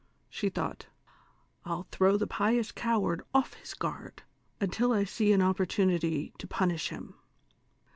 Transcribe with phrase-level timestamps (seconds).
[0.31, 0.87] She thouglit:''
[1.67, 4.23] 1"11 throw the pious coward off his guard,
[4.59, 7.13] until I see an opportunity to punish him."